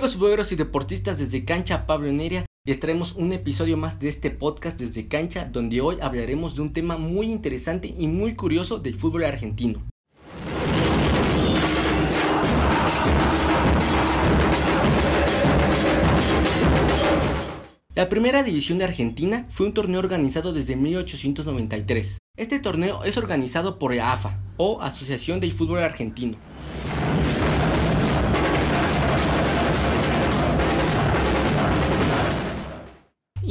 Amigos 0.00 0.14
futboleros 0.14 0.50
y 0.50 0.56
deportistas 0.56 1.18
desde 1.18 1.44
Cancha 1.44 1.84
Pablo 1.86 2.10
Neria, 2.10 2.46
les 2.64 2.80
traemos 2.80 3.16
un 3.16 3.34
episodio 3.34 3.76
más 3.76 4.00
de 4.00 4.08
este 4.08 4.30
podcast 4.30 4.80
desde 4.80 5.08
Cancha, 5.08 5.44
donde 5.44 5.82
hoy 5.82 5.98
hablaremos 6.00 6.56
de 6.56 6.62
un 6.62 6.72
tema 6.72 6.96
muy 6.96 7.30
interesante 7.30 7.94
y 7.98 8.06
muy 8.06 8.34
curioso 8.34 8.78
del 8.78 8.94
fútbol 8.94 9.24
argentino. 9.24 9.82
La 17.94 18.08
primera 18.08 18.42
división 18.42 18.78
de 18.78 18.84
Argentina 18.84 19.44
fue 19.50 19.66
un 19.66 19.74
torneo 19.74 19.98
organizado 19.98 20.54
desde 20.54 20.76
1893. 20.76 22.16
Este 22.38 22.58
torneo 22.58 23.04
es 23.04 23.18
organizado 23.18 23.78
por 23.78 23.94
la 23.94 24.12
AFA, 24.12 24.38
o 24.56 24.80
Asociación 24.80 25.40
del 25.40 25.52
Fútbol 25.52 25.80
Argentino, 25.80 26.38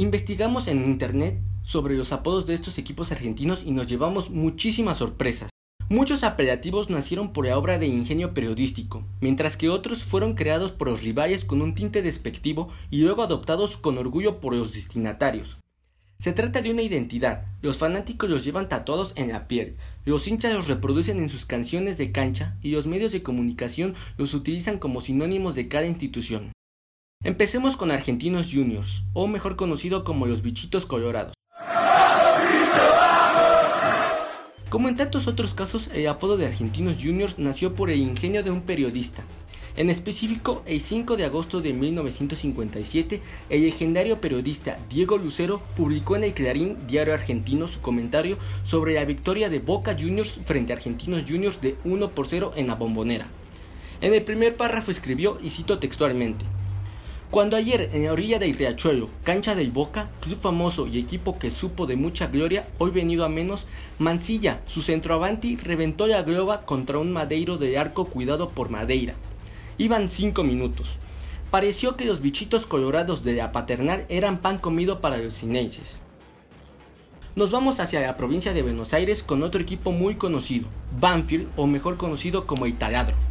Investigamos 0.00 0.66
en 0.68 0.82
internet 0.82 1.42
sobre 1.60 1.94
los 1.94 2.12
apodos 2.12 2.46
de 2.46 2.54
estos 2.54 2.78
equipos 2.78 3.12
argentinos 3.12 3.64
y 3.66 3.72
nos 3.72 3.86
llevamos 3.86 4.30
muchísimas 4.30 4.96
sorpresas. 4.96 5.50
Muchos 5.90 6.24
apelativos 6.24 6.88
nacieron 6.88 7.34
por 7.34 7.46
la 7.46 7.58
obra 7.58 7.78
de 7.78 7.86
ingenio 7.86 8.32
periodístico, 8.32 9.04
mientras 9.20 9.58
que 9.58 9.68
otros 9.68 10.02
fueron 10.02 10.36
creados 10.36 10.72
por 10.72 10.88
los 10.88 11.02
rivales 11.02 11.44
con 11.44 11.60
un 11.60 11.74
tinte 11.74 12.00
despectivo 12.00 12.70
y 12.90 13.02
luego 13.02 13.22
adoptados 13.22 13.76
con 13.76 13.98
orgullo 13.98 14.40
por 14.40 14.54
los 14.54 14.72
destinatarios. 14.72 15.58
Se 16.18 16.32
trata 16.32 16.62
de 16.62 16.70
una 16.70 16.80
identidad, 16.80 17.44
los 17.60 17.76
fanáticos 17.76 18.30
los 18.30 18.42
llevan 18.42 18.70
tatuados 18.70 19.12
en 19.16 19.28
la 19.28 19.48
piel, 19.48 19.76
los 20.06 20.26
hinchas 20.26 20.54
los 20.54 20.66
reproducen 20.66 21.18
en 21.18 21.28
sus 21.28 21.44
canciones 21.44 21.98
de 21.98 22.10
cancha 22.10 22.56
y 22.62 22.70
los 22.70 22.86
medios 22.86 23.12
de 23.12 23.22
comunicación 23.22 23.94
los 24.16 24.32
utilizan 24.32 24.78
como 24.78 25.02
sinónimos 25.02 25.54
de 25.54 25.68
cada 25.68 25.84
institución. 25.84 26.52
Empecemos 27.22 27.76
con 27.76 27.90
Argentinos 27.90 28.48
Juniors, 28.50 29.02
o 29.12 29.26
mejor 29.26 29.54
conocido 29.54 30.04
como 30.04 30.24
los 30.24 30.40
bichitos 30.40 30.86
colorados. 30.86 31.34
Como 34.70 34.88
en 34.88 34.96
tantos 34.96 35.26
otros 35.26 35.52
casos, 35.52 35.90
el 35.92 36.08
apodo 36.08 36.38
de 36.38 36.46
Argentinos 36.46 36.96
Juniors 36.98 37.38
nació 37.38 37.74
por 37.74 37.90
el 37.90 37.98
ingenio 37.98 38.42
de 38.42 38.50
un 38.50 38.62
periodista. 38.62 39.22
En 39.76 39.90
específico, 39.90 40.62
el 40.64 40.80
5 40.80 41.18
de 41.18 41.26
agosto 41.26 41.60
de 41.60 41.74
1957, 41.74 43.20
el 43.50 43.62
legendario 43.64 44.18
periodista 44.22 44.78
Diego 44.88 45.18
Lucero 45.18 45.60
publicó 45.76 46.16
en 46.16 46.24
el 46.24 46.32
Clarín 46.32 46.78
Diario 46.86 47.12
Argentino 47.12 47.68
su 47.68 47.82
comentario 47.82 48.38
sobre 48.64 48.94
la 48.94 49.04
victoria 49.04 49.50
de 49.50 49.58
Boca 49.58 49.94
Juniors 49.94 50.40
frente 50.46 50.72
a 50.72 50.76
Argentinos 50.76 51.24
Juniors 51.28 51.60
de 51.60 51.76
1 51.84 52.12
por 52.12 52.28
0 52.28 52.52
en 52.56 52.68
la 52.68 52.76
bombonera. 52.76 53.26
En 54.00 54.14
el 54.14 54.22
primer 54.22 54.56
párrafo 54.56 54.90
escribió, 54.90 55.38
y 55.42 55.50
cito 55.50 55.78
textualmente, 55.78 56.46
cuando 57.30 57.56
ayer 57.56 57.90
en 57.92 58.04
la 58.04 58.12
orilla 58.12 58.40
del 58.40 58.56
Riachuelo, 58.56 59.08
cancha 59.22 59.54
del 59.54 59.70
Boca, 59.70 60.10
club 60.20 60.36
famoso 60.36 60.88
y 60.88 60.98
equipo 60.98 61.38
que 61.38 61.52
supo 61.52 61.86
de 61.86 61.94
mucha 61.94 62.26
gloria, 62.26 62.66
hoy 62.78 62.90
venido 62.90 63.24
a 63.24 63.28
menos, 63.28 63.66
Mancilla, 64.00 64.60
su 64.66 64.82
centroavanti, 64.82 65.54
reventó 65.56 66.08
la 66.08 66.22
globa 66.22 66.62
contra 66.62 66.98
un 66.98 67.12
madeiro 67.12 67.56
de 67.56 67.78
arco 67.78 68.06
cuidado 68.06 68.50
por 68.50 68.68
Madeira. 68.68 69.14
Iban 69.78 70.10
cinco 70.10 70.42
minutos. 70.42 70.96
Pareció 71.52 71.96
que 71.96 72.04
los 72.04 72.20
bichitos 72.20 72.66
colorados 72.66 73.22
de 73.22 73.34
la 73.34 73.52
paternal 73.52 74.06
eran 74.08 74.38
pan 74.38 74.58
comido 74.58 75.00
para 75.00 75.18
los 75.18 75.34
cineses. 75.34 76.00
Nos 77.36 77.52
vamos 77.52 77.78
hacia 77.78 78.00
la 78.00 78.16
provincia 78.16 78.52
de 78.52 78.62
Buenos 78.62 78.92
Aires 78.92 79.22
con 79.22 79.44
otro 79.44 79.60
equipo 79.60 79.92
muy 79.92 80.16
conocido, 80.16 80.66
Banfield, 80.98 81.48
o 81.56 81.68
mejor 81.68 81.96
conocido 81.96 82.48
como 82.48 82.66
el 82.66 82.76
Taladro. 82.76 83.29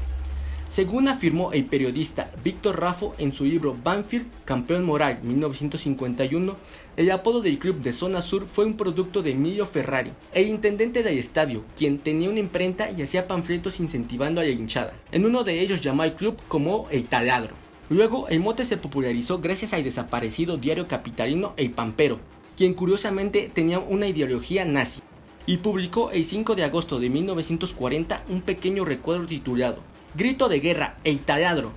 Según 0.69 1.07
afirmó 1.07 1.51
el 1.51 1.65
periodista 1.65 2.31
Víctor 2.43 2.79
Raffo 2.79 3.15
en 3.17 3.33
su 3.33 3.43
libro 3.43 3.75
Banfield, 3.83 4.27
Campeón 4.45 4.85
Moral 4.85 5.19
1951, 5.23 6.55
el 6.95 7.09
apodo 7.09 7.41
del 7.41 7.57
club 7.57 7.81
de 7.81 7.91
Zona 7.91 8.21
Sur 8.21 8.45
fue 8.45 8.65
un 8.65 8.77
producto 8.77 9.23
de 9.23 9.31
Emilio 9.31 9.65
Ferrari, 9.65 10.11
el 10.31 10.47
intendente 10.47 11.01
del 11.01 11.17
estadio, 11.17 11.63
quien 11.75 11.97
tenía 11.97 12.29
una 12.29 12.37
imprenta 12.37 12.91
y 12.91 13.01
hacía 13.01 13.27
panfletos 13.27 13.79
incentivando 13.79 14.41
a 14.41 14.43
la 14.43 14.51
hinchada. 14.51 14.93
En 15.11 15.25
uno 15.25 15.43
de 15.43 15.59
ellos 15.59 15.81
llamó 15.81 16.03
al 16.03 16.15
club 16.15 16.37
como 16.47 16.87
el 16.91 17.05
Taladro. 17.05 17.55
Luego, 17.89 18.27
el 18.27 18.39
mote 18.39 18.63
se 18.63 18.77
popularizó 18.77 19.39
gracias 19.39 19.73
al 19.73 19.83
desaparecido 19.83 20.57
diario 20.57 20.87
capitalino 20.87 21.55
El 21.57 21.71
Pampero, 21.71 22.19
quien 22.55 22.75
curiosamente 22.75 23.49
tenía 23.51 23.79
una 23.79 24.05
ideología 24.05 24.65
nazi, 24.65 25.01
y 25.47 25.57
publicó 25.57 26.11
el 26.11 26.23
5 26.23 26.53
de 26.53 26.63
agosto 26.63 26.99
de 26.99 27.09
1940 27.09 28.23
un 28.29 28.41
pequeño 28.41 28.85
recuadro 28.85 29.25
titulado 29.25 29.88
Grito 30.15 30.49
de 30.49 30.59
guerra, 30.59 30.97
el 31.03 31.19
taladro. 31.19 31.71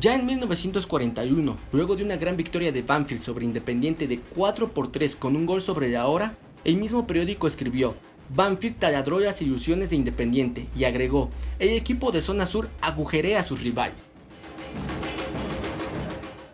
Ya 0.00 0.16
en 0.16 0.26
1941, 0.26 1.56
luego 1.70 1.94
de 1.94 2.02
una 2.02 2.16
gran 2.16 2.36
victoria 2.36 2.72
de 2.72 2.82
Banfield 2.82 3.22
sobre 3.22 3.44
Independiente 3.44 4.08
de 4.08 4.18
4 4.18 4.72
por 4.72 4.90
3 4.90 5.14
con 5.14 5.36
un 5.36 5.46
gol 5.46 5.62
sobre 5.62 5.88
la 5.88 6.08
hora, 6.08 6.36
el 6.64 6.78
mismo 6.78 7.06
periódico 7.06 7.46
escribió, 7.46 7.94
Banfield 8.34 8.80
taladró 8.80 9.20
las 9.20 9.40
ilusiones 9.40 9.90
de 9.90 9.96
Independiente 9.96 10.66
y 10.76 10.82
agregó, 10.82 11.30
el 11.60 11.68
equipo 11.68 12.10
de 12.10 12.22
zona 12.22 12.44
sur 12.44 12.68
agujerea 12.80 13.38
a 13.38 13.44
sus 13.44 13.62
rivales. 13.62 13.94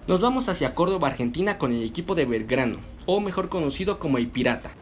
Nos 0.06 0.20
vamos 0.20 0.50
hacia 0.50 0.74
Córdoba, 0.74 1.08
Argentina 1.08 1.56
con 1.56 1.72
el 1.72 1.82
equipo 1.82 2.14
de 2.14 2.26
Belgrano, 2.26 2.76
o 3.06 3.20
mejor 3.20 3.48
conocido 3.48 3.98
como 3.98 4.18
el 4.18 4.28
Pirata. 4.28 4.72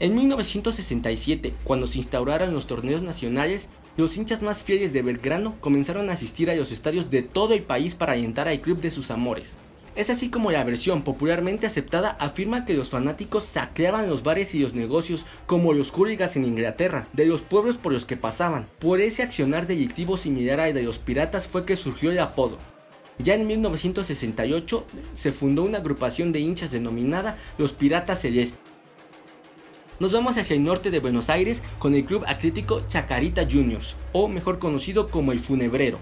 En 0.00 0.14
1967, 0.14 1.54
cuando 1.64 1.86
se 1.86 1.98
instauraron 1.98 2.52
los 2.52 2.66
torneos 2.66 3.00
nacionales, 3.02 3.70
los 3.96 4.16
hinchas 4.16 4.42
más 4.42 4.62
fieles 4.62 4.92
de 4.92 5.02
Belgrano 5.02 5.56
comenzaron 5.60 6.10
a 6.10 6.14
asistir 6.14 6.50
a 6.50 6.54
los 6.54 6.72
estadios 6.72 7.10
de 7.10 7.22
todo 7.22 7.54
el 7.54 7.62
país 7.62 7.94
para 7.94 8.12
alentar 8.12 8.48
al 8.48 8.60
club 8.60 8.80
de 8.80 8.90
sus 8.90 9.10
amores. 9.10 9.56
Es 9.96 10.08
así 10.08 10.30
como 10.30 10.52
la 10.52 10.62
versión 10.62 11.02
popularmente 11.02 11.66
aceptada 11.66 12.10
afirma 12.20 12.64
que 12.64 12.74
los 12.74 12.90
fanáticos 12.90 13.44
saqueaban 13.44 14.08
los 14.08 14.22
bares 14.22 14.54
y 14.54 14.60
los 14.60 14.72
negocios 14.72 15.26
como 15.46 15.72
los 15.72 15.90
hooligans 15.90 16.36
en 16.36 16.44
Inglaterra, 16.44 17.08
de 17.12 17.26
los 17.26 17.42
pueblos 17.42 17.76
por 17.76 17.92
los 17.92 18.06
que 18.06 18.16
pasaban. 18.16 18.68
Por 18.78 19.00
ese 19.00 19.24
accionar 19.24 19.66
delictivo 19.66 20.16
similar 20.16 20.60
al 20.60 20.74
de 20.74 20.84
los 20.84 20.98
piratas 20.98 21.48
fue 21.48 21.64
que 21.64 21.76
surgió 21.76 22.12
el 22.12 22.20
apodo. 22.20 22.58
Ya 23.18 23.34
en 23.34 23.46
1968 23.46 24.86
se 25.12 25.32
fundó 25.32 25.64
una 25.64 25.78
agrupación 25.78 26.32
de 26.32 26.40
hinchas 26.40 26.70
denominada 26.70 27.36
los 27.58 27.74
Piratas 27.74 28.22
Celestes 28.22 28.69
nos 30.00 30.12
vamos 30.12 30.38
hacia 30.38 30.56
el 30.56 30.64
norte 30.64 30.90
de 30.90 30.98
Buenos 30.98 31.28
Aires 31.28 31.62
con 31.78 31.94
el 31.94 32.06
Club 32.06 32.24
Atlético 32.26 32.82
Chacarita 32.88 33.46
Juniors, 33.48 33.96
o 34.12 34.28
mejor 34.28 34.58
conocido 34.58 35.10
como 35.10 35.30
el 35.30 35.40
Funebrero. 35.40 35.98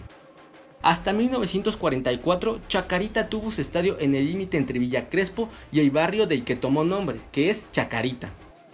Hasta 0.82 1.12
1944, 1.12 2.60
Chacarita 2.68 3.28
tuvo 3.28 3.50
su 3.50 3.60
estadio 3.60 3.98
en 3.98 4.14
el 4.14 4.24
límite 4.24 4.56
entre 4.56 4.78
Villa 4.78 5.10
Crespo 5.10 5.48
y 5.72 5.80
el 5.80 5.90
barrio 5.90 6.28
del 6.28 6.44
que 6.44 6.54
tomó 6.54 6.84
nombre, 6.84 7.18
que 7.32 7.50
es 7.50 7.70
Chacarita. 7.72 8.30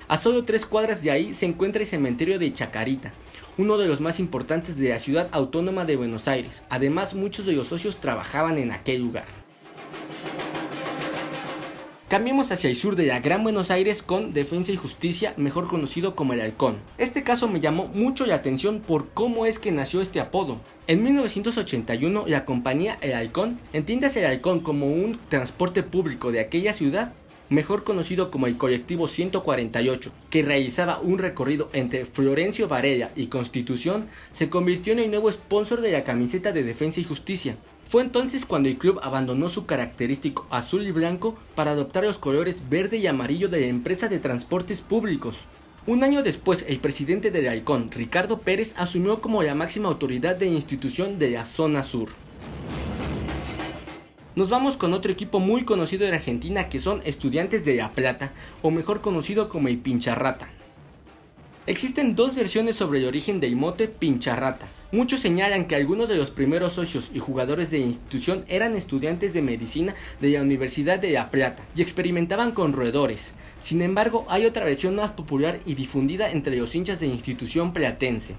A 0.09 0.19
solo 0.19 0.45
tres 0.45 0.67
cuadras 0.67 1.03
de 1.03 1.11
ahí 1.11 1.33
se 1.33 1.47
encuentra 1.47 1.81
el 1.81 1.89
cementerio 1.89 2.39
de 2.39 2.53
Chacarita, 2.53 3.15
uno 3.57 3.79
de 3.79 3.89
los 3.89 4.03
más 4.03 4.21
importantes 4.21 4.77
de 4.77 4.91
la 4.91 4.99
ciudad 4.99 5.31
autónoma 5.33 5.87
de 5.87 5.97
Buenos 5.97 6.29
Aires. 6.29 6.65
Además, 6.69 7.15
muchos 7.15 7.47
de 7.47 7.55
los 7.55 7.69
socios 7.69 7.97
trabajaban 7.97 8.59
en 8.59 8.73
aquel 8.73 9.01
lugar. 9.01 9.44
Cambiemos 12.09 12.53
hacia 12.53 12.69
el 12.69 12.77
sur 12.77 12.97
de 12.97 13.07
la 13.07 13.21
Gran 13.21 13.43
Buenos 13.43 13.71
Aires 13.71 14.03
con 14.03 14.35
Defensa 14.35 14.71
y 14.71 14.77
Justicia, 14.77 15.33
mejor 15.39 15.69
conocido 15.69 16.15
como 16.15 16.35
el 16.35 16.43
Halcón. 16.43 16.77
Este 16.99 17.23
caso 17.23 17.49
me 17.49 17.61
llamó 17.61 17.89
mucho 17.89 18.27
la 18.27 18.35
atención 18.35 18.81
por 18.81 19.09
cómo 19.09 19.47
es 19.47 19.59
que 19.59 19.73
nació 19.73 20.03
este 20.03 20.21
apodo. 20.21 20.61
En 20.87 21.03
1981, 21.03 22.25
la 22.27 22.45
compañía 22.45 22.99
El 23.01 23.15
Halcón, 23.15 23.59
entiéndase 23.73 24.21
el 24.21 24.27
Halcón 24.27 24.61
como 24.61 24.87
un 24.87 25.19
transporte 25.31 25.83
público 25.83 26.31
de 26.31 26.41
aquella 26.41 26.75
ciudad, 26.75 27.15
mejor 27.49 27.85
conocido 27.85 28.31
como 28.31 28.49
el 28.49 28.59
colectivo 28.59 29.09
148, 29.09 30.13
que 30.29 30.43
realizaba 30.43 31.01
un 31.01 31.19
recorrido 31.19 31.71
entre 31.73 32.05
Florencio 32.05 32.69
Varela 32.69 33.13
y 33.17 33.29
Constitución, 33.29 34.09
se 34.33 34.51
convirtió 34.51 34.93
en 34.93 34.99
el 34.99 35.11
nuevo 35.11 35.33
sponsor 35.33 35.81
de 35.81 35.93
la 35.93 36.05
camiseta 36.05 36.53
de 36.53 36.65
Defensa 36.65 37.01
y 37.01 37.05
Justicia. 37.05 37.57
Fue 37.87 38.03
entonces 38.03 38.45
cuando 38.45 38.69
el 38.69 38.79
club 38.79 38.99
abandonó 39.03 39.49
su 39.49 39.67
característico 39.67 40.47
azul 40.51 40.83
y 40.83 40.91
blanco 40.91 41.37
para 41.55 41.73
adoptar 41.73 42.05
los 42.05 42.19
colores 42.19 42.69
verde 42.69 42.97
y 42.97 43.07
amarillo 43.07 43.49
de 43.49 43.61
la 43.61 43.67
empresa 43.67 44.09
de 44.09 44.19
transportes 44.19 44.81
públicos. 44.81 45.37
Un 45.87 46.03
año 46.03 46.23
después, 46.23 46.65
el 46.67 46.81
presidente 46.81 47.31
del 47.31 47.47
Halcón, 47.47 47.91
Ricardo 47.91 48.39
Pérez, 48.39 48.75
asumió 48.79 49.21
como 49.21 49.43
la 49.43 49.55
máxima 49.55 49.89
autoridad 49.89 50.35
de 50.35 50.47
institución 50.47 51.19
de 51.19 51.33
la 51.33 51.45
zona 51.45 51.83
sur. 51.83 52.09
Nos 54.35 54.49
vamos 54.49 54.77
con 54.77 54.95
otro 54.95 55.13
equipo 55.13 55.39
muy 55.39 55.65
conocido 55.65 56.07
de 56.07 56.15
Argentina 56.15 56.69
que 56.69 56.81
son 56.81 57.03
Estudiantes 57.05 57.65
de 57.65 57.77
La 57.77 57.91
Plata, 57.91 58.33
o 58.63 58.71
mejor 58.71 59.03
conocido 59.03 59.49
como 59.49 59.69
el 59.69 59.79
Pincharrata. 59.79 60.49
Existen 61.67 62.17
dos 62.17 62.35
versiones 62.35 62.77
sobre 62.77 62.99
el 62.99 63.07
origen 63.07 63.39
del 63.39 63.55
mote 63.55 63.87
Pincharrata. 63.87 64.67
Muchos 64.95 65.19
señalan 65.19 65.65
que 65.65 65.75
algunos 65.75 66.09
de 66.09 66.15
los 66.15 66.31
primeros 66.31 66.75
socios 66.75 67.11
y 67.13 67.19
jugadores 67.19 67.73
de 67.73 67.81
institución 67.81 68.45
eran 68.47 68.77
estudiantes 68.77 69.35
de 69.35 69.43
medicina 69.43 69.93
de 70.21 70.29
la 70.31 70.41
Universidad 70.41 71.01
de 71.01 71.11
La 71.11 71.33
Plata 71.33 71.65
y 71.75 71.83
experimentaban 71.83 72.53
con 72.53 72.73
roedores. 72.73 73.33
Sin 73.59 73.83
embargo, 73.83 74.25
hay 74.29 74.47
otra 74.47 74.65
versión 74.65 74.95
más 74.95 75.11
popular 75.11 75.59
y 75.67 75.75
difundida 75.75 76.31
entre 76.31 76.57
los 76.57 76.77
hinchas 76.77 77.01
de 77.01 77.09
institución 77.09 77.73
platense. 77.73 78.37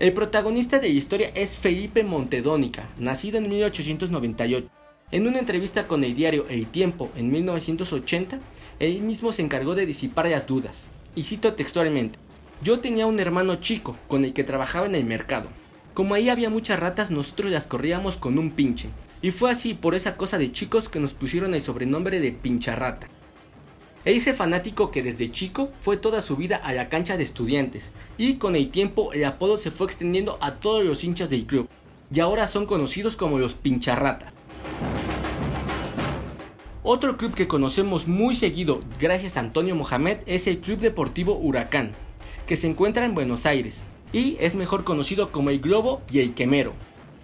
El 0.00 0.12
protagonista 0.12 0.80
de 0.80 0.88
la 0.88 0.94
historia 0.94 1.30
es 1.36 1.56
Felipe 1.56 2.02
Montedónica, 2.02 2.88
nacido 2.98 3.38
en 3.38 3.48
1898. 3.48 4.68
En 5.12 5.28
una 5.28 5.38
entrevista 5.38 5.86
con 5.86 6.02
el 6.02 6.14
diario 6.14 6.48
El 6.48 6.66
Tiempo 6.66 7.12
en 7.14 7.30
1980, 7.30 8.40
él 8.80 9.02
mismo 9.02 9.30
se 9.30 9.42
encargó 9.42 9.76
de 9.76 9.86
disipar 9.86 10.26
las 10.26 10.48
dudas. 10.48 10.88
Y 11.14 11.22
cito 11.22 11.54
textualmente, 11.54 12.18
yo 12.62 12.80
tenía 12.80 13.06
un 13.06 13.18
hermano 13.20 13.56
chico 13.56 13.96
con 14.06 14.24
el 14.24 14.32
que 14.32 14.44
trabajaba 14.44 14.86
en 14.86 14.94
el 14.94 15.04
mercado. 15.04 15.48
Como 15.94 16.14
ahí 16.14 16.28
había 16.28 16.50
muchas 16.50 16.78
ratas, 16.78 17.10
nosotros 17.10 17.50
las 17.50 17.66
corríamos 17.66 18.16
con 18.16 18.38
un 18.38 18.50
pinche. 18.50 18.90
Y 19.22 19.30
fue 19.30 19.50
así 19.50 19.74
por 19.74 19.94
esa 19.94 20.16
cosa 20.16 20.38
de 20.38 20.52
chicos 20.52 20.88
que 20.88 21.00
nos 21.00 21.14
pusieron 21.14 21.54
el 21.54 21.62
sobrenombre 21.62 22.20
de 22.20 22.32
pincharrata. 22.32 23.08
E 24.04 24.12
ese 24.12 24.32
fanático 24.32 24.90
que 24.90 25.02
desde 25.02 25.30
chico 25.30 25.70
fue 25.80 25.96
toda 25.96 26.22
su 26.22 26.36
vida 26.36 26.56
a 26.56 26.72
la 26.72 26.88
cancha 26.88 27.18
de 27.18 27.22
estudiantes 27.22 27.92
y 28.16 28.36
con 28.36 28.56
el 28.56 28.70
tiempo 28.70 29.12
el 29.12 29.24
apodo 29.24 29.58
se 29.58 29.70
fue 29.70 29.86
extendiendo 29.86 30.38
a 30.40 30.54
todos 30.54 30.84
los 30.84 31.04
hinchas 31.04 31.28
del 31.28 31.44
club 31.44 31.68
y 32.10 32.20
ahora 32.20 32.46
son 32.46 32.64
conocidos 32.64 33.16
como 33.16 33.38
los 33.38 33.52
pincharratas. 33.52 34.32
Otro 36.82 37.18
club 37.18 37.34
que 37.34 37.46
conocemos 37.46 38.08
muy 38.08 38.34
seguido 38.34 38.80
gracias 38.98 39.36
a 39.36 39.40
Antonio 39.40 39.76
Mohamed 39.76 40.18
es 40.24 40.46
el 40.46 40.60
Club 40.60 40.78
Deportivo 40.78 41.34
Huracán, 41.34 41.94
que 42.50 42.56
se 42.56 42.66
encuentra 42.66 43.04
en 43.04 43.14
Buenos 43.14 43.46
Aires 43.46 43.84
y 44.12 44.36
es 44.40 44.56
mejor 44.56 44.82
conocido 44.82 45.30
como 45.30 45.50
el 45.50 45.60
Globo 45.60 46.02
y 46.10 46.18
el 46.18 46.34
Quemero. 46.34 46.72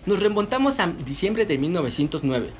Nos 0.06 0.22
remontamos 0.22 0.78
a 0.78 0.86
diciembre 0.86 1.44
de 1.44 1.58
1909, 1.58 2.50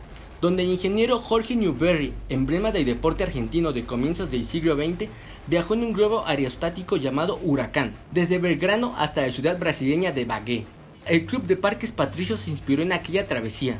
donde 0.40 0.64
el 0.64 0.70
ingeniero 0.70 1.20
Jorge 1.20 1.54
Newberry, 1.54 2.12
emblema 2.28 2.72
del 2.72 2.84
deporte 2.84 3.22
argentino 3.22 3.72
de 3.72 3.86
comienzos 3.86 4.32
del 4.32 4.44
siglo 4.44 4.74
XX, 4.74 5.08
viajó 5.46 5.74
en 5.74 5.84
un 5.84 5.92
globo 5.92 6.26
aerostático 6.26 6.96
llamado 6.96 7.38
Huracán, 7.40 7.94
desde 8.10 8.40
Belgrano 8.40 8.96
hasta 8.98 9.22
la 9.22 9.30
ciudad 9.30 9.60
brasileña 9.60 10.10
de 10.10 10.24
Bagué. 10.24 10.64
El 11.06 11.24
Club 11.24 11.44
de 11.44 11.56
Parques 11.56 11.92
Patricios 11.92 12.40
se 12.40 12.50
inspiró 12.50 12.82
en 12.82 12.90
aquella 12.90 13.28
travesía, 13.28 13.78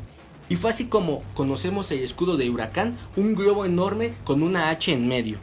y 0.49 0.55
fue 0.55 0.71
así 0.71 0.85
como 0.85 1.25
conocemos 1.35 1.91
el 1.91 2.05
escudo 2.05 2.37
de 2.37 2.51
Huracán, 2.51 2.97
un 3.17 3.35
globo 3.35 3.65
enorme 3.65 4.13
con 4.23 4.45
una 4.45 4.71
H 4.71 4.93
en 4.93 5.09
medio. 5.09 5.39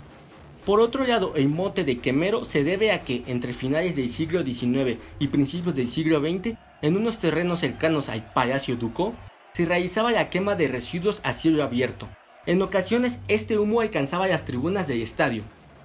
Por 0.66 0.80
otro 0.80 1.06
lado, 1.06 1.34
el 1.36 1.50
mote 1.50 1.84
de 1.84 2.00
Quemero 2.00 2.46
se 2.46 2.64
debe 2.64 2.94
a 2.94 3.04
que 3.04 3.24
entre 3.28 3.52
finales 3.52 3.98
del 3.98 4.10
siglo 4.10 4.44
XIX 4.44 4.98
y 5.20 5.28
principios 5.28 5.76
del 5.76 5.90
siglo 5.90 6.22
XX, 6.22 6.56
en 6.82 6.96
unos 6.96 7.18
terrenos 7.18 7.60
cercanos 7.60 8.08
al 8.08 8.32
Palacio 8.32 8.78
Ducó, 8.78 9.14
se 9.52 9.66
realizaba 9.66 10.12
la 10.12 10.30
quema 10.30 10.56
de 10.56 10.70
residuos 10.70 11.20
a 11.26 11.34
cielo 11.34 11.64
abierto. 11.64 12.08
En 12.46 12.62
ocasiones 12.62 13.20
este 13.28 13.60
humo 13.60 13.82
alcanzaba 13.82 14.28
las 14.28 14.46
tribunas 14.46 14.88
del 14.88 15.02
estadio, 15.02 15.44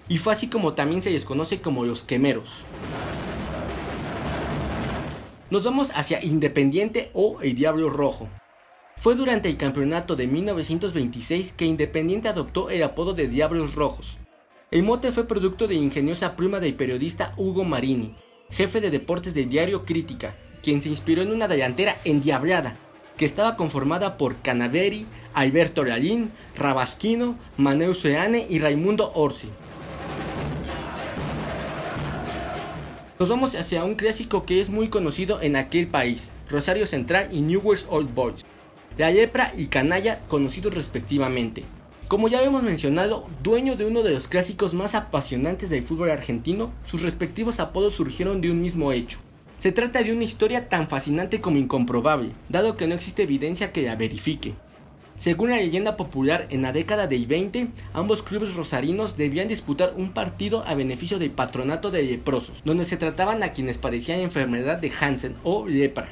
y 0.08 0.19
fue 0.19 0.32
así 0.32 0.46
como 0.46 0.75
también 0.75 1.02
se 1.02 1.10
les 1.10 1.25
conoce 1.25 1.60
como 1.60 1.84
los 1.84 2.02
quemeros. 2.02 2.64
Nos 5.50 5.64
vamos 5.64 5.90
hacia 5.94 6.25
Independiente 6.25 7.10
o 7.14 7.40
el 7.40 7.56
Diablo 7.56 7.90
Rojo. 7.90 8.28
Fue 8.96 9.16
durante 9.16 9.48
el 9.48 9.56
campeonato 9.56 10.14
de 10.14 10.28
1926 10.28 11.52
que 11.52 11.64
Independiente 11.64 12.28
adoptó 12.28 12.70
el 12.70 12.84
apodo 12.84 13.12
de 13.12 13.26
Diablos 13.26 13.75
Rojos. 13.75 14.19
El 14.70 14.82
mote 14.82 15.12
fue 15.12 15.26
producto 15.26 15.66
de 15.66 15.76
ingeniosa 15.76 16.36
pluma 16.36 16.60
del 16.60 16.74
periodista 16.74 17.32
Hugo 17.38 17.64
Marini, 17.64 18.14
jefe 18.50 18.82
de 18.82 18.90
deportes 18.90 19.32
del 19.32 19.48
diario 19.48 19.86
Crítica, 19.86 20.36
quien 20.62 20.82
se 20.82 20.90
inspiró 20.90 21.22
en 21.22 21.32
una 21.32 21.48
delantera 21.48 21.96
endiablada, 22.04 22.76
que 23.16 23.24
estaba 23.24 23.56
conformada 23.56 24.18
por 24.18 24.42
Canaveri, 24.42 25.06
Alberto 25.32 25.84
Lalín, 25.84 26.32
Rabasquino, 26.54 27.38
Maneu 27.56 27.94
Seane 27.94 28.46
y 28.46 28.58
Raimundo 28.58 29.10
Orsi. 29.14 29.48
Nos 33.18 33.30
vamos 33.30 33.54
hacia 33.54 33.84
un 33.84 33.94
clásico 33.94 34.44
que 34.44 34.60
es 34.60 34.68
muy 34.68 34.88
conocido 34.88 35.40
en 35.40 35.56
aquel 35.56 35.86
país, 35.86 36.30
Rosario 36.50 36.86
Central 36.86 37.30
y 37.32 37.40
Newell's 37.40 37.86
Old 37.88 38.14
Boys, 38.14 38.44
La 38.98 39.10
Lepra 39.10 39.50
y 39.56 39.68
Canalla 39.68 40.20
conocidos 40.28 40.74
respectivamente. 40.74 41.64
Como 42.08 42.28
ya 42.28 42.43
hemos 42.43 42.62
mencionado, 42.62 43.26
dueño 43.43 43.76
de 43.76 43.84
uno 43.84 44.02
de 44.02 44.10
los 44.10 44.28
clásicos 44.28 44.72
más 44.72 44.94
apasionantes 44.94 45.69
del 45.69 45.82
fútbol 45.82 46.10
argentino, 46.10 46.72
sus 46.84 47.02
respectivos 47.02 47.60
apodos 47.60 47.94
surgieron 47.96 48.40
de 48.40 48.50
un 48.50 48.62
mismo 48.62 48.93
hecho, 48.93 49.19
se 49.58 49.72
trata 49.72 50.05
de 50.05 50.12
una 50.12 50.22
historia 50.22 50.69
tan 50.69 50.88
fascinante 50.88 51.40
como 51.40 51.58
incomprobable, 51.58 52.31
dado 52.49 52.76
que 52.76 52.87
no 52.87 52.94
existe 52.94 53.25
evidencia 53.25 53.72
que 53.72 53.82
la 53.82 53.96
verifique. 53.96 54.55
Según 55.16 55.50
la 55.50 55.56
leyenda 55.56 55.96
popular, 55.96 56.46
en 56.50 56.62
la 56.62 56.72
década 56.72 57.08
del 57.08 57.26
20, 57.26 57.66
ambos 57.93 58.22
clubes 58.22 58.54
rosarinos 58.54 59.16
debían 59.16 59.49
disputar 59.49 59.94
un 59.96 60.12
partido 60.12 60.64
a 60.64 60.76
beneficio 60.76 61.19
del 61.19 61.32
patronato 61.32 61.90
de 61.90 62.04
leprosos, 62.04 62.62
donde 62.64 62.84
se 62.84 62.96
trataban 62.96 63.43
a 63.43 63.52
quienes 63.52 63.78
padecían 63.78 64.20
enfermedad 64.20 64.78
de 64.78 64.93
Hansen 64.99 65.34
o 65.43 65.66
lepra. 65.66 66.08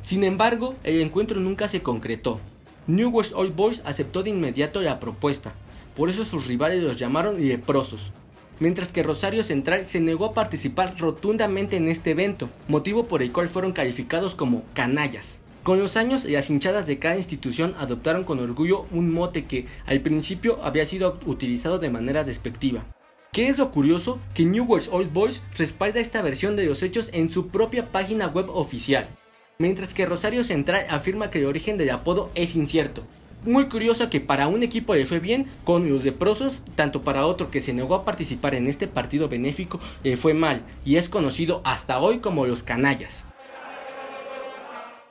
Sin 0.00 0.24
embargo, 0.24 0.74
el 0.82 1.02
encuentro 1.02 1.38
nunca 1.38 1.68
se 1.68 1.82
concretó. 1.82 2.40
Newell's 2.88 3.34
Old 3.34 3.54
Boys 3.54 3.82
aceptó 3.84 4.22
de 4.22 4.30
inmediato 4.30 4.80
la 4.80 4.98
propuesta, 4.98 5.52
por 5.94 6.08
eso 6.08 6.24
sus 6.24 6.46
rivales 6.46 6.82
los 6.82 6.98
llamaron 6.98 7.46
leprosos, 7.46 8.12
mientras 8.60 8.94
que 8.94 9.02
Rosario 9.02 9.44
Central 9.44 9.84
se 9.84 10.00
negó 10.00 10.24
a 10.24 10.32
participar 10.32 10.94
rotundamente 10.98 11.76
en 11.76 11.88
este 11.88 12.12
evento, 12.12 12.48
motivo 12.66 13.04
por 13.04 13.20
el 13.20 13.30
cual 13.30 13.50
fueron 13.50 13.72
calificados 13.72 14.34
como 14.34 14.62
canallas. 14.72 15.40
Con 15.64 15.78
los 15.78 15.98
años, 15.98 16.24
las 16.24 16.48
hinchadas 16.48 16.86
de 16.86 16.98
cada 16.98 17.18
institución 17.18 17.74
adoptaron 17.76 18.24
con 18.24 18.38
orgullo 18.38 18.86
un 18.90 19.12
mote 19.12 19.44
que 19.44 19.66
al 19.84 20.00
principio 20.00 20.58
había 20.62 20.86
sido 20.86 21.20
utilizado 21.26 21.78
de 21.78 21.90
manera 21.90 22.24
despectiva. 22.24 22.86
¿Qué 23.34 23.48
es 23.48 23.58
lo 23.58 23.70
curioso? 23.70 24.18
Que 24.32 24.46
Newell's 24.46 24.88
Old 24.90 25.12
Boys 25.12 25.42
respalda 25.58 26.00
esta 26.00 26.22
versión 26.22 26.56
de 26.56 26.64
los 26.64 26.82
hechos 26.82 27.10
en 27.12 27.28
su 27.28 27.48
propia 27.48 27.92
página 27.92 28.28
web 28.28 28.48
oficial, 28.48 29.10
mientras 29.60 29.92
que 29.92 30.06
Rosario 30.06 30.44
Central 30.44 30.86
afirma 30.88 31.30
que 31.30 31.40
el 31.40 31.46
origen 31.46 31.78
del 31.78 31.90
apodo 31.90 32.30
es 32.36 32.54
incierto, 32.54 33.02
muy 33.44 33.68
curioso 33.68 34.08
que 34.08 34.20
para 34.20 34.46
un 34.46 34.62
equipo 34.62 34.94
le 34.94 35.04
fue 35.04 35.18
bien 35.18 35.46
con 35.64 35.88
los 35.88 36.04
leprosos, 36.04 36.60
tanto 36.76 37.02
para 37.02 37.26
otro 37.26 37.50
que 37.50 37.60
se 37.60 37.72
negó 37.72 37.96
a 37.96 38.04
participar 38.04 38.54
en 38.54 38.68
este 38.68 38.86
partido 38.86 39.28
benéfico 39.28 39.80
le 40.04 40.16
fue 40.16 40.32
mal 40.32 40.62
y 40.84 40.96
es 40.96 41.08
conocido 41.08 41.60
hasta 41.64 41.98
hoy 41.98 42.18
como 42.18 42.46
los 42.46 42.62
canallas. 42.62 43.26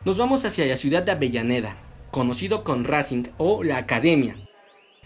Nos 0.05 0.17
vamos 0.17 0.45
hacia 0.45 0.65
la 0.65 0.77
ciudad 0.77 1.03
de 1.03 1.11
Avellaneda, 1.11 1.75
conocido 2.11 2.63
con 2.63 2.85
Racing 2.85 3.23
o 3.37 3.63
la 3.63 3.77
Academia. 3.77 4.37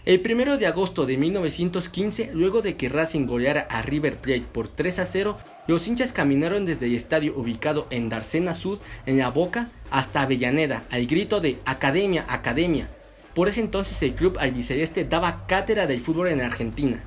El 0.04 0.20
1 0.24 0.56
de 0.58 0.66
agosto 0.66 1.06
de 1.06 1.16
1915, 1.16 2.30
luego 2.34 2.60
de 2.60 2.76
que 2.76 2.88
Racing 2.88 3.26
goleara 3.26 3.62
a 3.70 3.82
River 3.82 4.18
Plate 4.18 4.46
por 4.52 4.68
3 4.68 4.98
a 4.98 5.06
0, 5.06 5.38
los 5.68 5.86
hinchas 5.86 6.12
caminaron 6.12 6.66
desde 6.66 6.86
el 6.86 6.94
estadio 6.94 7.34
ubicado 7.36 7.86
en 7.90 8.08
Darcena 8.08 8.52
Sud, 8.52 8.78
en 9.06 9.18
La 9.18 9.30
Boca, 9.30 9.68
hasta 9.90 10.22
Avellaneda, 10.22 10.84
al 10.90 11.06
grito 11.06 11.40
de 11.40 11.58
Academia, 11.64 12.24
Academia, 12.28 12.88
por 13.34 13.48
ese 13.48 13.60
entonces 13.60 14.02
el 14.02 14.14
club 14.14 14.36
albiceleste 14.38 15.04
daba 15.04 15.46
cátedra 15.46 15.86
del 15.86 16.00
fútbol 16.00 16.28
en 16.28 16.40
Argentina. 16.40 17.02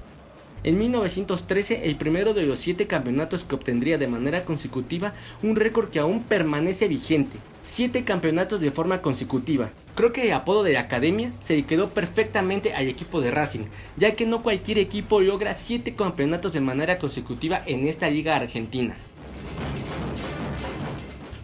En 0.64 0.80
1913, 0.80 1.86
el 1.86 1.96
primero 1.98 2.34
de 2.34 2.48
los 2.48 2.58
siete 2.58 2.88
campeonatos 2.88 3.44
que 3.44 3.54
obtendría 3.54 4.00
de 4.00 4.08
manera 4.08 4.46
consecutiva, 4.46 5.14
un 5.44 5.56
récord 5.56 5.90
que 5.90 6.00
aún 6.00 6.24
permanece 6.24 6.88
vigente. 6.88 7.38
Siete 7.62 8.04
campeonatos 8.04 8.60
de 8.60 8.72
forma 8.72 9.04
consecutiva. 9.04 9.70
Creo 9.96 10.12
que 10.12 10.28
el 10.28 10.34
apodo 10.34 10.64
de 10.64 10.74
la 10.74 10.82
academia 10.82 11.32
se 11.40 11.56
le 11.56 11.64
quedó 11.64 11.92
perfectamente 11.92 12.74
al 12.74 12.90
equipo 12.90 13.22
de 13.22 13.32
Racing, 13.32 13.66
ya 13.96 14.14
que 14.14 14.26
no 14.26 14.44
cualquier 14.44 14.78
equipo 14.78 15.22
logra 15.22 15.54
siete 15.54 15.96
campeonatos 15.96 16.52
de 16.52 16.60
manera 16.60 17.00
consecutiva 17.00 17.64
en 17.66 17.88
esta 17.88 18.10
liga 18.10 18.36
argentina. 18.36 18.98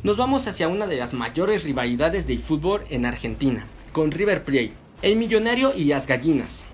Nos 0.03 0.17
vamos 0.17 0.47
hacia 0.47 0.67
una 0.67 0.85
de 0.85 0.97
las 0.97 1.13
mayores 1.13 1.63
rivalidades 1.63 2.27
del 2.27 2.39
fútbol 2.39 2.81
en 2.89 3.05
Argentina, 3.05 3.65
con 3.93 4.11
River 4.11 4.43
Plate, 4.43 4.73
El 5.01 5.15
Millonario 5.15 5.71
y 5.73 5.85
las 5.85 6.05
Gallinas. 6.05 6.65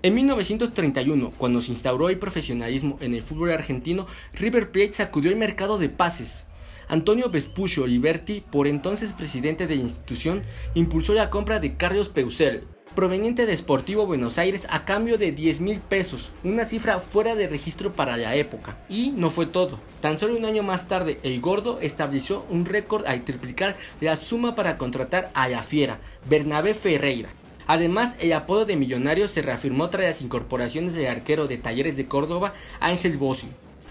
En 0.00 0.14
1931, 0.14 1.32
cuando 1.36 1.60
se 1.60 1.72
instauró 1.72 2.08
el 2.08 2.18
profesionalismo 2.18 2.96
en 3.02 3.12
el 3.12 3.20
fútbol 3.20 3.52
argentino, 3.52 4.06
River 4.32 4.70
Plate 4.70 4.94
sacudió 4.94 5.30
el 5.30 5.36
mercado 5.36 5.76
de 5.76 5.90
pases. 5.90 6.44
Antonio 6.88 7.28
Vespuccio 7.28 7.86
Liberti, 7.86 8.40
por 8.40 8.66
entonces 8.66 9.12
presidente 9.12 9.66
de 9.66 9.76
la 9.76 9.82
institución, 9.82 10.42
impulsó 10.74 11.12
la 11.12 11.28
compra 11.28 11.60
de 11.60 11.76
Carlos 11.76 12.08
Peusel, 12.08 12.64
proveniente 12.94 13.44
de 13.44 13.56
Sportivo 13.56 14.06
Buenos 14.06 14.38
Aires 14.38 14.66
a 14.70 14.86
cambio 14.86 15.18
de 15.18 15.30
10 15.30 15.60
mil 15.60 15.80
pesos, 15.80 16.32
una 16.42 16.64
cifra 16.64 16.98
fuera 16.98 17.34
de 17.34 17.46
registro 17.46 17.92
para 17.92 18.16
la 18.16 18.34
época. 18.36 18.78
Y 18.88 19.10
no 19.10 19.28
fue 19.28 19.44
todo. 19.44 19.78
Tan 20.00 20.18
solo 20.18 20.34
un 20.34 20.46
año 20.46 20.62
más 20.62 20.88
tarde, 20.88 21.20
el 21.22 21.40
gordo 21.42 21.78
estableció 21.80 22.44
un 22.48 22.64
récord 22.64 23.06
al 23.06 23.24
triplicar 23.24 23.76
la 24.00 24.16
suma 24.16 24.54
para 24.54 24.78
contratar 24.78 25.30
a 25.34 25.48
la 25.48 25.62
fiera, 25.62 26.00
Bernabé 26.28 26.72
Ferreira. 26.72 27.28
Además, 27.66 28.16
el 28.20 28.32
apodo 28.32 28.64
de 28.64 28.76
millonario 28.76 29.28
se 29.28 29.42
reafirmó 29.42 29.90
tras 29.90 30.06
las 30.06 30.22
incorporaciones 30.22 30.94
del 30.94 31.06
arquero 31.06 31.46
de 31.46 31.58
Talleres 31.58 31.98
de 31.98 32.06
Córdoba, 32.06 32.54
Ángel 32.80 33.18
Bossi, 33.18 33.46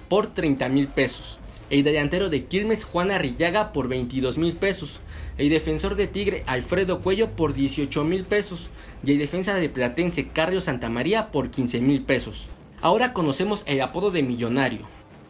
por 0.10 0.34
30 0.34 0.68
mil 0.70 0.88
pesos. 0.88 1.38
El 1.70 1.84
delantero 1.84 2.30
de 2.30 2.46
Quilmes, 2.46 2.86
Juan 2.86 3.12
Arrillaga, 3.12 3.74
por 3.74 3.88
22 3.90 4.38
mil 4.38 4.56
pesos 4.56 5.02
el 5.38 5.50
defensor 5.50 5.96
de 5.96 6.08
Tigre 6.08 6.44
Alfredo 6.48 7.02
Cuello 7.02 7.32
por 7.32 7.54
18 7.54 8.04
mil 8.04 8.26
pesos 8.26 8.70
y 9.04 9.12
el 9.12 9.20
defensa 9.20 9.54
de 9.54 9.70
Platense 9.70 10.30
Carlos 10.30 10.64
Santamaría 10.64 11.32
por 11.32 11.52
15 11.52 11.80
mil 11.82 12.02
pesos. 12.02 12.48
Ahora 12.82 13.14
conocemos 13.14 13.64
el 13.68 13.82
apodo 13.82 14.12
de 14.12 14.24
millonario. 14.24 14.80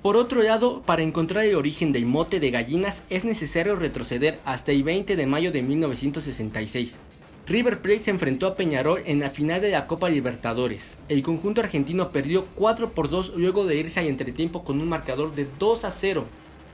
Por 0.01 0.15
otro 0.15 0.43
lado, 0.43 0.83
para 0.85 1.01
encontrar 1.01 1.43
el 1.43 1.55
origen 1.55 1.91
del 1.91 2.05
mote 2.05 2.39
de 2.39 2.51
gallinas 2.51 3.03
es 3.09 3.25
necesario 3.25 3.75
retroceder 3.75 4.39
hasta 4.45 4.71
el 4.71 4.83
20 4.83 5.15
de 5.15 5.25
mayo 5.25 5.51
de 5.51 5.61
1966. 5.63 6.99
River 7.47 7.81
Plate 7.81 8.03
se 8.03 8.11
enfrentó 8.11 8.45
a 8.45 8.55
Peñarol 8.57 9.03
en 9.05 9.21
la 9.21 9.29
final 9.29 9.61
de 9.61 9.71
la 9.71 9.87
Copa 9.87 10.09
Libertadores. 10.09 10.97
El 11.07 11.23
conjunto 11.23 11.61
argentino 11.61 12.09
perdió 12.09 12.45
4 12.55 12.89
por 12.89 13.09
2 13.09 13.35
luego 13.37 13.65
de 13.65 13.77
irse 13.77 14.01
al 14.01 14.07
entretiempo 14.07 14.65
con 14.65 14.81
un 14.81 14.89
marcador 14.89 15.33
de 15.33 15.47
2 15.57 15.85
a 15.85 15.91
0. 15.91 16.25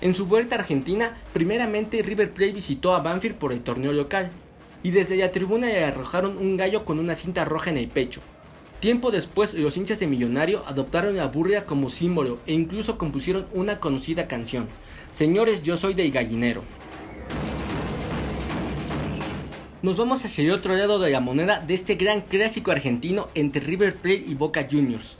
En 0.01 0.15
su 0.15 0.25
vuelta 0.25 0.55
a 0.55 0.59
Argentina, 0.59 1.15
primeramente 1.31 2.01
River 2.01 2.33
Plate 2.33 2.53
visitó 2.53 2.95
a 2.95 3.01
Banfield 3.01 3.35
por 3.35 3.53
el 3.53 3.61
torneo 3.61 3.91
local, 3.91 4.31
y 4.81 4.89
desde 4.89 5.15
la 5.15 5.31
tribuna 5.31 5.67
le 5.67 5.83
arrojaron 5.83 6.39
un 6.39 6.57
gallo 6.57 6.85
con 6.85 6.97
una 6.97 7.13
cinta 7.13 7.45
roja 7.45 7.69
en 7.69 7.77
el 7.77 7.87
pecho. 7.87 8.21
Tiempo 8.79 9.11
después, 9.11 9.53
los 9.53 9.77
hinchas 9.77 9.99
de 9.99 10.07
Millonario 10.07 10.63
adoptaron 10.65 11.15
la 11.15 11.27
burria 11.27 11.67
como 11.67 11.87
símbolo 11.87 12.39
e 12.47 12.53
incluso 12.53 12.97
compusieron 12.97 13.45
una 13.53 13.79
conocida 13.79 14.27
canción, 14.27 14.67
Señores, 15.11 15.61
yo 15.61 15.77
soy 15.77 15.93
del 15.93 16.11
gallinero. 16.11 16.63
Nos 19.83 19.97
vamos 19.97 20.23
hacia 20.23 20.45
el 20.45 20.51
otro 20.51 20.77
lado 20.77 20.97
de 20.97 21.11
la 21.11 21.19
moneda 21.19 21.59
de 21.59 21.73
este 21.73 21.95
gran 21.95 22.21
clásico 22.21 22.71
argentino 22.71 23.27
entre 23.35 23.59
River 23.59 23.93
Plate 23.93 24.23
y 24.25 24.33
Boca 24.33 24.65
Juniors. 24.71 25.17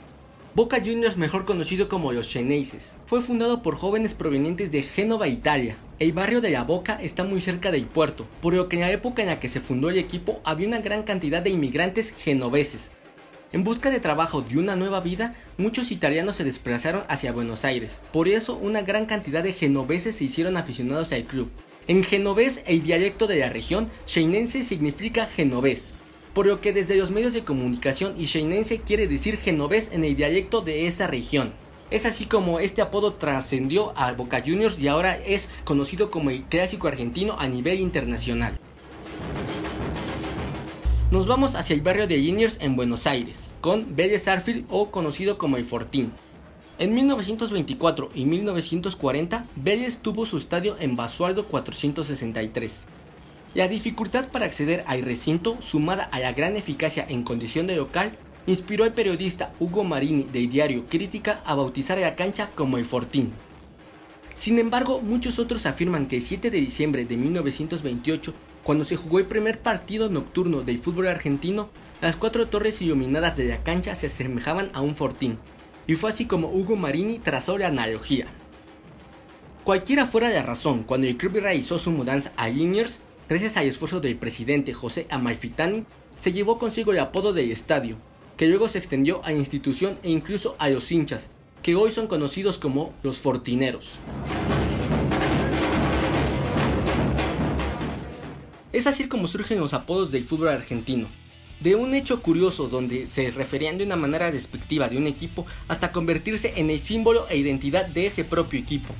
Boca 0.54 0.78
Juniors, 0.82 1.18
mejor 1.18 1.44
conocido 1.44 1.90
como 1.90 2.12
los 2.12 2.30
Cheneises, 2.30 2.96
fue 3.04 3.20
fundado 3.20 3.60
por 3.60 3.76
jóvenes 3.76 4.14
provenientes 4.14 4.72
de 4.72 4.80
Génova, 4.80 5.28
Italia. 5.28 5.76
El 5.98 6.14
barrio 6.14 6.40
de 6.40 6.48
La 6.48 6.64
Boca 6.64 6.98
está 7.02 7.24
muy 7.24 7.42
cerca 7.42 7.70
del 7.70 7.84
puerto, 7.84 8.26
por 8.40 8.54
lo 8.54 8.70
que 8.70 8.76
en 8.76 8.82
la 8.82 8.90
época 8.90 9.20
en 9.20 9.28
la 9.28 9.38
que 9.38 9.50
se 9.50 9.60
fundó 9.60 9.90
el 9.90 9.98
equipo 9.98 10.40
había 10.44 10.66
una 10.66 10.80
gran 10.80 11.02
cantidad 11.02 11.42
de 11.42 11.50
inmigrantes 11.50 12.14
genoveses, 12.16 12.90
en 13.54 13.62
busca 13.62 13.88
de 13.88 14.00
trabajo 14.00 14.42
de 14.42 14.58
una 14.58 14.74
nueva 14.74 14.98
vida, 14.98 15.32
muchos 15.58 15.92
italianos 15.92 16.34
se 16.34 16.42
desplazaron 16.42 17.02
hacia 17.08 17.30
Buenos 17.30 17.64
Aires. 17.64 18.00
Por 18.12 18.26
eso, 18.26 18.56
una 18.56 18.82
gran 18.82 19.06
cantidad 19.06 19.44
de 19.44 19.52
genoveses 19.52 20.16
se 20.16 20.24
hicieron 20.24 20.56
aficionados 20.56 21.12
al 21.12 21.22
club. 21.22 21.48
En 21.86 22.02
genovés, 22.02 22.62
el 22.66 22.82
dialecto 22.82 23.26
de 23.26 23.36
la 23.36 23.50
región, 23.50 23.90
sheinense 24.06 24.62
significa 24.62 25.26
genovés, 25.26 25.92
por 26.32 26.46
lo 26.46 26.62
que 26.62 26.72
desde 26.72 26.96
los 26.96 27.10
medios 27.10 27.34
de 27.34 27.44
comunicación 27.44 28.14
y 28.18 28.24
sheinense 28.24 28.80
quiere 28.80 29.06
decir 29.06 29.36
genovés 29.36 29.90
en 29.92 30.02
el 30.02 30.16
dialecto 30.16 30.62
de 30.62 30.86
esa 30.86 31.06
región. 31.06 31.52
Es 31.90 32.06
así 32.06 32.24
como 32.24 32.58
este 32.58 32.80
apodo 32.80 33.12
trascendió 33.12 33.92
a 33.98 34.14
Boca 34.14 34.42
Juniors 34.44 34.78
y 34.78 34.88
ahora 34.88 35.18
es 35.18 35.50
conocido 35.64 36.10
como 36.10 36.30
el 36.30 36.44
clásico 36.44 36.88
argentino 36.88 37.36
a 37.38 37.48
nivel 37.48 37.78
internacional. 37.80 38.58
Nos 41.10 41.26
vamos 41.26 41.54
hacia 41.54 41.74
el 41.74 41.82
barrio 41.82 42.06
de 42.06 42.16
Liniers 42.16 42.56
en 42.62 42.76
Buenos 42.76 43.06
Aires, 43.06 43.54
con 43.60 43.94
Vélez 43.94 44.26
Arfield 44.26 44.64
o 44.70 44.90
conocido 44.90 45.36
como 45.36 45.58
el 45.58 45.64
Fortín. 45.66 46.12
En 46.76 46.92
1924 46.92 48.10
y 48.16 48.24
1940, 48.24 49.46
Vélez 49.54 49.98
tuvo 49.98 50.26
su 50.26 50.38
estadio 50.38 50.76
en 50.80 50.96
Basualdo 50.96 51.44
463. 51.44 52.86
La 53.54 53.68
dificultad 53.68 54.28
para 54.28 54.46
acceder 54.46 54.82
al 54.88 55.02
recinto, 55.02 55.56
sumada 55.60 56.02
a 56.02 56.18
la 56.18 56.32
gran 56.32 56.56
eficacia 56.56 57.06
en 57.08 57.22
condición 57.22 57.68
de 57.68 57.76
local, 57.76 58.18
inspiró 58.48 58.82
al 58.82 58.92
periodista 58.92 59.54
Hugo 59.60 59.84
Marini 59.84 60.24
del 60.24 60.50
diario 60.50 60.86
Crítica 60.88 61.42
a 61.46 61.54
bautizar 61.54 61.96
la 61.98 62.16
cancha 62.16 62.50
como 62.56 62.76
el 62.76 62.84
Fortín. 62.84 63.32
Sin 64.32 64.58
embargo, 64.58 65.00
muchos 65.00 65.38
otros 65.38 65.66
afirman 65.66 66.06
que 66.06 66.16
el 66.16 66.22
7 66.22 66.50
de 66.50 66.60
diciembre 66.60 67.04
de 67.04 67.16
1928 67.16 68.34
cuando 68.64 68.82
se 68.82 68.96
jugó 68.96 69.20
el 69.20 69.26
primer 69.26 69.60
partido 69.60 70.08
nocturno 70.08 70.62
del 70.62 70.78
fútbol 70.78 71.06
argentino, 71.06 71.68
las 72.00 72.16
cuatro 72.16 72.48
torres 72.48 72.82
iluminadas 72.82 73.36
de 73.36 73.44
la 73.44 73.62
cancha 73.62 73.94
se 73.94 74.06
asemejaban 74.06 74.70
a 74.72 74.80
un 74.80 74.96
fortín, 74.96 75.38
y 75.86 75.94
fue 75.96 76.10
así 76.10 76.26
como 76.26 76.48
Hugo 76.48 76.76
Marini 76.76 77.18
trazó 77.18 77.58
la 77.58 77.68
analogía. 77.68 78.26
Cualquiera 79.64 80.06
fuera 80.06 80.28
la 80.28 80.42
razón, 80.42 80.82
cuando 80.82 81.06
el 81.06 81.16
club 81.16 81.38
realizó 81.40 81.78
su 81.78 81.90
mudanza 81.90 82.32
a 82.36 82.48
Liniers, 82.48 83.00
gracias 83.28 83.56
al 83.56 83.66
esfuerzo 83.66 84.00
del 84.00 84.16
presidente 84.16 84.74
José 84.74 85.06
Amalfitani, 85.10 85.84
se 86.18 86.32
llevó 86.32 86.58
consigo 86.58 86.92
el 86.92 86.98
apodo 86.98 87.32
del 87.32 87.50
estadio, 87.50 87.96
que 88.36 88.46
luego 88.46 88.68
se 88.68 88.78
extendió 88.78 89.24
a 89.24 89.30
la 89.30 89.38
institución 89.38 89.98
e 90.02 90.10
incluso 90.10 90.56
a 90.58 90.68
los 90.68 90.90
hinchas, 90.92 91.30
que 91.62 91.76
hoy 91.76 91.90
son 91.90 92.08
conocidos 92.08 92.58
como 92.58 92.92
los 93.02 93.18
fortineros. 93.18 93.98
Es 98.72 98.86
así 98.86 99.06
como 99.08 99.28
surgen 99.28 99.60
los 99.60 99.72
apodos 99.72 100.10
del 100.10 100.24
fútbol 100.24 100.48
argentino. 100.48 101.08
De 101.64 101.76
un 101.76 101.94
hecho 101.94 102.20
curioso 102.20 102.68
donde 102.68 103.10
se 103.10 103.30
referían 103.30 103.78
de 103.78 103.84
una 103.84 103.96
manera 103.96 104.30
despectiva 104.30 104.90
de 104.90 104.98
un 104.98 105.06
equipo 105.06 105.46
hasta 105.66 105.92
convertirse 105.92 106.52
en 106.56 106.68
el 106.68 106.78
símbolo 106.78 107.26
e 107.30 107.38
identidad 107.38 107.86
de 107.86 108.04
ese 108.04 108.22
propio 108.22 108.60
equipo. 108.60 108.94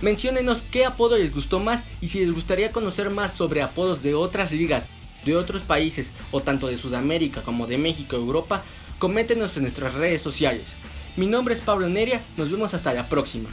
Menciónenos 0.00 0.64
qué 0.68 0.84
apodo 0.84 1.16
les 1.16 1.32
gustó 1.32 1.60
más 1.60 1.84
y 2.00 2.08
si 2.08 2.18
les 2.18 2.34
gustaría 2.34 2.72
conocer 2.72 3.10
más 3.10 3.34
sobre 3.34 3.62
apodos 3.62 4.02
de 4.02 4.16
otras 4.16 4.50
ligas, 4.50 4.88
de 5.24 5.36
otros 5.36 5.62
países 5.62 6.12
o 6.32 6.42
tanto 6.42 6.66
de 6.66 6.76
Sudamérica 6.76 7.44
como 7.44 7.68
de 7.68 7.78
México 7.78 8.16
Europa, 8.16 8.64
coméntenos 8.98 9.56
en 9.56 9.62
nuestras 9.62 9.94
redes 9.94 10.20
sociales. 10.20 10.72
Mi 11.16 11.26
nombre 11.26 11.54
es 11.54 11.60
Pablo 11.60 11.88
Neria, 11.88 12.20
nos 12.36 12.50
vemos 12.50 12.74
hasta 12.74 12.92
la 12.92 13.08
próxima. 13.08 13.48